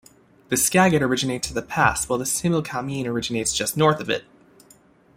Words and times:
The 0.49 0.57
Skagit 0.57 1.03
originates 1.03 1.49
at 1.49 1.53
the 1.53 1.61
pass 1.61 2.09
while 2.09 2.17
the 2.17 2.25
Similkameen 2.25 3.05
originates 3.05 3.53
just 3.53 3.77
north 3.77 3.99
of 3.99 4.09
it. 4.09 4.23